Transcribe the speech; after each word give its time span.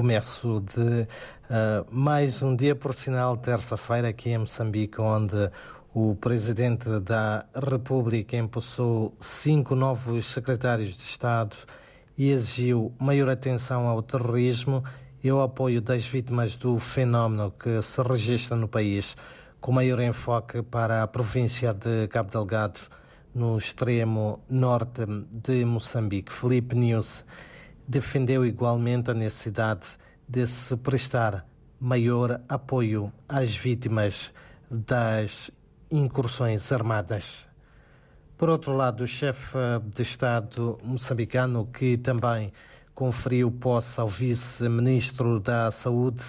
começo 0.00 0.64
de 0.74 1.02
uh, 1.02 1.86
mais 1.90 2.42
um 2.42 2.56
dia, 2.56 2.74
por 2.74 2.94
sinal, 2.94 3.36
terça-feira, 3.36 4.08
aqui 4.08 4.30
em 4.30 4.38
Moçambique, 4.38 4.98
onde 4.98 5.50
o 5.92 6.14
Presidente 6.14 6.88
da 7.00 7.44
República 7.54 8.34
impulsou 8.34 9.14
cinco 9.20 9.74
novos 9.74 10.24
secretários 10.24 10.96
de 10.96 11.02
Estado 11.02 11.54
e 12.16 12.30
exigiu 12.30 12.94
maior 12.98 13.28
atenção 13.28 13.86
ao 13.86 14.00
terrorismo 14.00 14.82
e 15.22 15.28
ao 15.28 15.42
apoio 15.42 15.82
das 15.82 16.06
vítimas 16.06 16.56
do 16.56 16.78
fenómeno 16.78 17.50
que 17.50 17.82
se 17.82 18.00
registra 18.00 18.56
no 18.56 18.68
país, 18.68 19.14
com 19.60 19.70
maior 19.70 20.00
enfoque 20.00 20.62
para 20.62 21.02
a 21.02 21.06
província 21.06 21.74
de 21.74 22.08
Cabo 22.08 22.30
Delgado, 22.30 22.80
no 23.34 23.58
extremo 23.58 24.40
norte 24.48 25.02
de 25.30 25.62
Moçambique. 25.62 26.32
Felipe 26.32 26.74
News 26.74 27.22
defendeu 27.90 28.46
igualmente 28.46 29.10
a 29.10 29.14
necessidade 29.14 29.84
de 30.28 30.46
se 30.46 30.76
prestar 30.76 31.44
maior 31.80 32.40
apoio 32.48 33.12
às 33.28 33.56
vítimas 33.56 34.32
das 34.70 35.50
incursões 35.90 36.70
armadas. 36.70 37.48
Por 38.38 38.48
outro 38.48 38.76
lado, 38.76 39.02
o 39.02 39.08
chefe 39.08 39.58
de 39.92 40.02
Estado 40.02 40.78
moçambicano, 40.84 41.66
que 41.66 41.98
também 41.98 42.52
conferiu 42.94 43.50
posse 43.50 44.00
ao 44.00 44.08
vice-ministro 44.08 45.40
da 45.40 45.68
Saúde, 45.72 46.22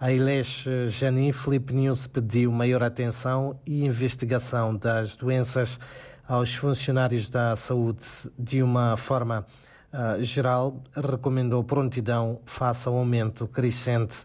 Ailes 0.00 0.64
Janin 0.88 1.30
Felipe 1.30 1.72
News 1.72 2.08
pediu 2.08 2.50
maior 2.50 2.82
atenção 2.82 3.60
e 3.64 3.84
investigação 3.84 4.74
das 4.74 5.14
doenças 5.14 5.78
aos 6.26 6.52
funcionários 6.56 7.28
da 7.28 7.54
saúde 7.54 8.04
de 8.36 8.60
uma 8.60 8.96
forma 8.96 9.46
geral, 10.20 10.82
recomendou 10.94 11.64
prontidão 11.64 12.40
face 12.44 12.88
ao 12.88 12.96
aumento 12.96 13.46
crescente 13.46 14.16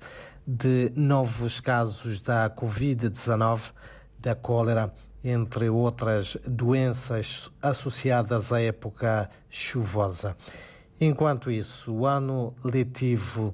de 0.45 0.91
novos 0.95 1.59
casos 1.59 2.21
da 2.21 2.49
Covid-19, 2.49 3.71
da 4.19 4.35
cólera, 4.35 4.93
entre 5.23 5.69
outras 5.69 6.35
doenças 6.47 7.49
associadas 7.61 8.51
à 8.51 8.59
época 8.59 9.29
chuvosa. 9.49 10.35
Enquanto 10.99 11.49
isso, 11.49 11.93
o 11.93 12.05
ano 12.05 12.53
letivo 12.63 13.53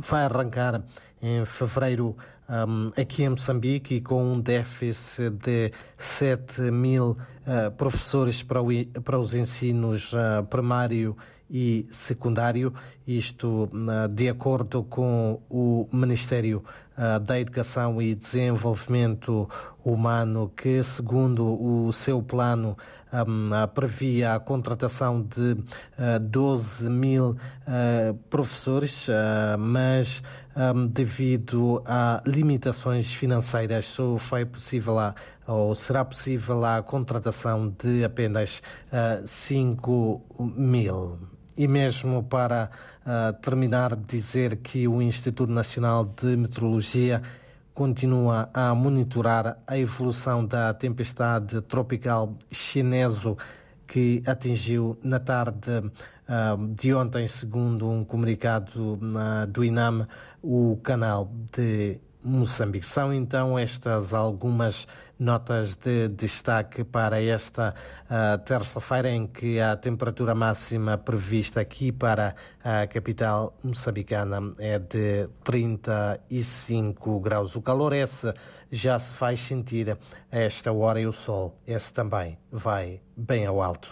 vai 0.00 0.24
arrancar 0.24 0.82
em 1.22 1.44
fevereiro 1.44 2.16
um, 2.48 2.92
aqui 3.00 3.24
em 3.24 3.30
Moçambique 3.30 4.00
com 4.00 4.32
um 4.34 4.40
déficit 4.40 5.30
de 5.30 5.72
7 5.98 6.70
mil 6.70 7.10
uh, 7.10 7.70
professores 7.76 8.42
para, 8.42 8.62
o, 8.62 8.68
para, 9.02 9.18
os 9.18 9.34
ensinos 9.34 10.12
uh, 10.12 10.44
primário 10.48 11.16
e 11.50 11.86
secundário, 11.90 12.72
isto 13.06 13.64
uh, 13.72 14.08
de 14.08 14.28
acordo 14.28 14.84
com 14.84 15.40
o 15.48 15.88
Ministério 15.92 16.64
da 17.22 17.38
Educação 17.38 18.00
e 18.00 18.14
Desenvolvimento 18.14 19.48
Humano, 19.84 20.50
que, 20.56 20.82
segundo 20.82 21.44
o 21.62 21.92
seu 21.92 22.22
plano, 22.22 22.76
um, 23.12 23.50
previa 23.74 24.34
a 24.34 24.40
contratação 24.40 25.22
de 25.22 25.52
uh, 25.52 26.18
12 26.20 26.90
mil 26.90 27.30
uh, 27.30 28.14
professores, 28.28 29.06
mas 29.58 30.22
um, 30.56 30.86
devido 30.86 31.82
a 31.84 32.22
limitações 32.26 33.12
financeiras, 33.12 33.86
só 33.86 34.16
foi 34.18 34.44
possível 34.44 34.98
a, 34.98 35.14
ou 35.46 35.74
será 35.74 36.04
possível 36.04 36.64
a 36.64 36.82
contratação 36.82 37.68
de 37.68 38.04
apenas 38.04 38.62
uh, 38.88 39.26
5 39.26 40.22
mil. 40.56 41.35
E 41.56 41.66
mesmo 41.66 42.22
para 42.22 42.70
uh, 43.06 43.32
terminar, 43.40 43.96
dizer 43.96 44.56
que 44.56 44.86
o 44.86 45.00
Instituto 45.00 45.50
Nacional 45.50 46.04
de 46.04 46.36
Meteorologia 46.36 47.22
continua 47.72 48.48
a 48.52 48.74
monitorar 48.74 49.58
a 49.66 49.78
evolução 49.78 50.44
da 50.44 50.74
tempestade 50.74 51.60
tropical 51.62 52.34
chineso 52.50 53.36
que 53.86 54.22
atingiu 54.26 54.98
na 55.02 55.18
tarde 55.18 55.70
uh, 55.78 56.74
de 56.74 56.92
ontem, 56.92 57.26
segundo 57.26 57.88
um 57.88 58.04
comunicado 58.04 58.94
uh, 58.94 59.46
do 59.46 59.64
INAM, 59.64 60.06
o 60.42 60.78
canal 60.82 61.30
de 61.52 61.98
Moçambique. 62.26 62.84
São 62.84 63.12
então 63.12 63.58
estas 63.58 64.12
algumas 64.12 64.86
notas 65.18 65.76
de 65.76 66.08
destaque 66.08 66.84
para 66.84 67.22
esta 67.22 67.74
uh, 68.04 68.38
terça-feira, 68.44 69.08
em 69.08 69.26
que 69.26 69.60
a 69.60 69.76
temperatura 69.76 70.34
máxima 70.34 70.98
prevista 70.98 71.60
aqui 71.60 71.90
para 71.90 72.34
a 72.62 72.86
capital 72.86 73.56
moçambicana 73.62 74.54
é 74.58 74.78
de 74.78 75.28
35 75.44 77.20
graus. 77.20 77.54
O 77.56 77.62
calor 77.62 77.92
esse 77.92 78.32
já 78.70 78.98
se 78.98 79.14
faz 79.14 79.40
sentir 79.40 79.90
a 79.90 79.96
esta 80.30 80.72
hora 80.72 81.00
e 81.00 81.06
o 81.06 81.12
sol 81.12 81.58
esse 81.66 81.92
também 81.92 82.36
vai 82.50 83.00
bem 83.16 83.46
ao 83.46 83.62
alto. 83.62 83.88